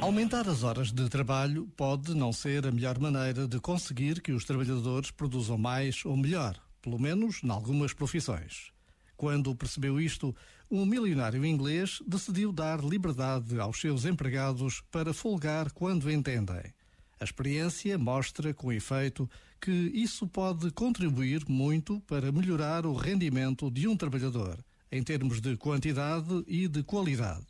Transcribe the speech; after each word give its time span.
Aumentar 0.00 0.48
as 0.48 0.64
horas 0.64 0.90
de 0.90 1.08
trabalho 1.08 1.68
pode 1.76 2.12
não 2.14 2.32
ser 2.32 2.66
a 2.66 2.72
melhor 2.72 2.98
maneira 2.98 3.46
de 3.46 3.60
conseguir 3.60 4.20
que 4.20 4.32
os 4.32 4.44
trabalhadores 4.44 5.12
produzam 5.12 5.56
mais 5.56 6.04
ou 6.04 6.16
melhor, 6.16 6.60
pelo 6.82 6.98
menos 6.98 7.40
em 7.44 7.50
algumas 7.50 7.92
profissões. 7.92 8.72
Quando 9.16 9.54
percebeu 9.54 10.00
isto, 10.00 10.34
um 10.68 10.84
milionário 10.84 11.46
inglês 11.46 12.02
decidiu 12.04 12.52
dar 12.52 12.82
liberdade 12.82 13.60
aos 13.60 13.80
seus 13.80 14.04
empregados 14.04 14.82
para 14.90 15.14
folgar 15.14 15.70
quando 15.70 16.10
entendem. 16.10 16.74
A 17.20 17.24
experiência 17.24 17.96
mostra, 17.96 18.52
com 18.52 18.72
efeito, 18.72 19.30
que 19.60 19.70
isso 19.70 20.26
pode 20.26 20.72
contribuir 20.72 21.44
muito 21.48 22.00
para 22.00 22.32
melhorar 22.32 22.84
o 22.84 22.94
rendimento 22.94 23.70
de 23.70 23.86
um 23.86 23.96
trabalhador, 23.96 24.58
em 24.92 25.02
termos 25.02 25.40
de 25.40 25.56
quantidade 25.56 26.44
e 26.46 26.68
de 26.68 26.82
qualidade. 26.82 27.46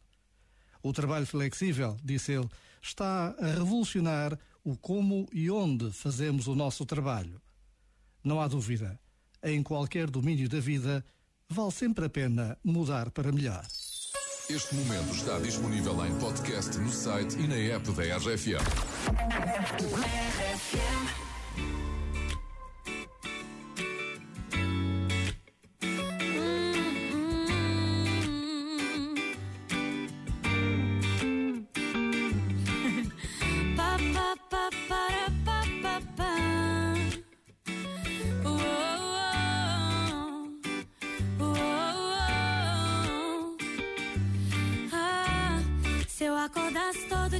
O 0.80 0.92
trabalho 0.92 1.26
flexível, 1.26 1.96
disse 2.02 2.32
ele, 2.32 2.48
está 2.80 3.34
a 3.38 3.46
revolucionar 3.46 4.38
o 4.64 4.76
como 4.76 5.28
e 5.32 5.50
onde 5.50 5.90
fazemos 5.90 6.46
o 6.46 6.54
nosso 6.54 6.86
trabalho. 6.86 7.42
Não 8.22 8.40
há 8.40 8.46
dúvida, 8.46 8.98
em 9.42 9.62
qualquer 9.62 10.08
domínio 10.08 10.48
da 10.48 10.60
vida, 10.60 11.04
vale 11.48 11.72
sempre 11.72 12.04
a 12.04 12.08
pena 12.08 12.56
mudar 12.64 13.10
para 13.10 13.32
melhor. 13.32 13.66
Este 14.48 14.74
momento 14.74 15.14
está 15.14 15.38
disponível 15.38 16.04
em 16.04 16.18
podcast 16.18 16.76
no 16.78 16.90
site 16.90 17.38
e 17.38 17.48
na 17.48 17.56
app 17.56 17.90
da 17.92 18.16
RFM. 18.18 18.60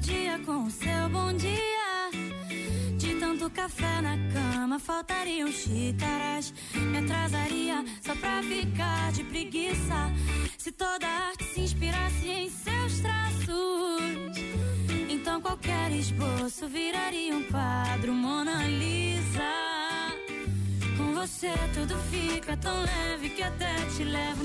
Dia 0.03 0.39
com 0.45 0.65
o 0.65 0.71
seu 0.71 1.09
bom 1.11 1.33
dia. 1.33 2.11
De 2.99 3.15
tanto 3.21 3.49
café 3.51 4.01
na 4.01 4.17
cama, 4.33 4.79
faltariam 4.79 5.51
xícaras. 5.51 6.53
Me 6.75 6.99
atrasaria 6.99 7.85
só 8.05 8.15
pra 8.17 8.43
ficar 8.43 9.13
de 9.13 9.25
preguiça. 9.25 10.13
Se 10.59 10.73
toda 10.73 11.07
arte 11.07 11.45
se 11.45 11.61
inspirasse 11.61 12.29
em 12.29 12.51
seus 12.51 13.01
traços, 13.01 14.39
então 15.09 15.41
qualquer 15.41 15.93
esboço 15.93 16.69
viraria 16.69 17.37
um 17.37 17.45
quadro 17.45 18.13
Mona 18.13 18.67
Lisa. 18.67 19.53
Com 20.97 21.15
você 21.15 21.53
tudo 21.75 21.97
fica 22.11 22.57
tão 22.57 22.75
leve 22.83 23.31
que 23.31 23.43
até 23.43 23.75
te 23.97 24.03
levo 24.03 24.45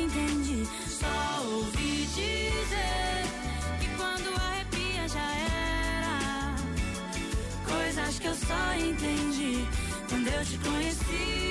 Só 0.87 1.43
ouvi 1.45 2.05
dizer 2.07 3.25
que 3.79 3.87
quando 3.97 4.29
arrepia 4.39 5.07
já 5.07 5.35
era. 5.35 6.55
Coisas 7.65 8.19
que 8.19 8.27
eu 8.27 8.35
só 8.35 8.73
entendi 8.75 9.67
quando 10.09 10.27
eu 10.27 10.45
te 10.45 10.57
conheci. 10.57 11.50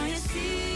see 0.33 0.70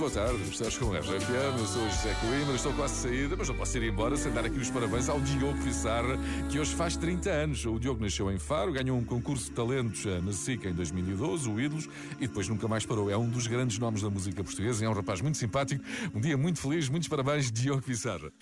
boa 0.00 0.10
tarde, 0.10 0.42
estás 0.50 0.78
com 0.78 0.86
o 0.86 0.96
RFM, 0.96 1.58
eu 1.58 1.66
sou 1.66 1.82
o 1.82 1.90
José 1.90 2.16
Coimbra, 2.22 2.54
estou 2.54 2.72
quase 2.72 2.94
de 2.94 3.00
saída, 3.00 3.36
mas 3.36 3.48
não 3.50 3.54
posso 3.54 3.76
ir 3.76 3.82
embora 3.82 4.16
sem 4.16 4.32
dar 4.32 4.46
aqui 4.46 4.58
os 4.58 4.70
parabéns 4.70 5.10
ao 5.10 5.20
Diogo 5.20 5.62
Pissarra, 5.62 6.18
que 6.50 6.58
hoje 6.58 6.74
faz 6.74 6.96
30 6.96 7.28
anos. 7.28 7.66
O 7.66 7.78
Diogo 7.78 8.02
nasceu 8.02 8.32
em 8.32 8.38
Faro, 8.38 8.72
ganhou 8.72 8.96
um 8.96 9.04
concurso 9.04 9.44
de 9.44 9.50
talentos 9.50 10.06
na 10.06 10.32
SIC 10.32 10.64
em 10.64 10.72
2012, 10.72 11.50
o 11.50 11.60
Ídolos, 11.60 11.86
e 12.18 12.26
depois 12.26 12.48
nunca 12.48 12.66
mais 12.66 12.86
parou. 12.86 13.10
É 13.10 13.16
um 13.18 13.28
dos 13.28 13.46
grandes 13.46 13.78
nomes 13.78 14.00
da 14.00 14.08
música 14.08 14.42
portuguesa, 14.42 14.86
é 14.86 14.88
um 14.88 14.94
rapaz 14.94 15.20
muito 15.20 15.36
simpático, 15.36 15.84
um 16.14 16.20
dia 16.20 16.34
muito 16.34 16.60
feliz, 16.60 16.88
muitos 16.88 17.06
parabéns, 17.06 17.52
Diogo 17.52 17.82
Pissarra. 17.82 18.32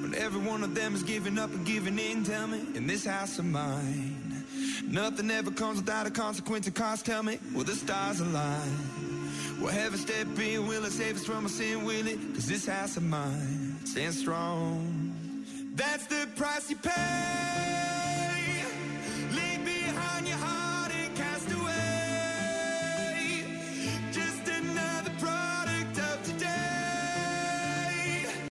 When 0.00 0.14
every 0.14 0.40
one 0.48 0.64
of 0.64 0.72
them 0.74 0.94
is 0.94 1.02
giving 1.02 1.38
up 1.38 1.52
and 1.52 1.66
giving 1.66 1.98
in? 1.98 2.24
Tell 2.24 2.46
me, 2.46 2.60
in 2.74 2.86
this 2.86 3.06
house 3.06 3.38
of 3.38 3.46
mine, 3.46 4.46
nothing 4.88 5.30
ever 5.30 5.50
comes 5.50 5.80
without 5.80 6.06
a 6.06 6.10
consequence. 6.10 6.70
Cost, 6.70 7.04
tell 7.04 7.22
me, 7.22 7.38
will 7.52 7.64
the 7.64 7.74
stars 7.74 8.20
align? 8.20 9.05
Will 9.60 9.68
heaven 9.68 9.98
step 9.98 10.26
in? 10.38 10.66
Will 10.66 10.84
it 10.84 10.92
save 10.92 11.16
us 11.16 11.24
from 11.24 11.44
our 11.44 11.48
sin? 11.48 11.84
Will 11.84 12.06
it? 12.06 12.18
Cause 12.34 12.46
this 12.46 12.66
house 12.66 12.96
of 12.96 13.02
mine 13.02 13.76
stands 13.84 14.18
strong. 14.18 15.14
That's 15.74 16.06
the 16.06 16.28
price 16.36 16.70
you 16.70 16.76
pay. 16.76 17.95